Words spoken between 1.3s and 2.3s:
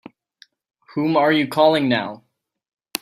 you calling now?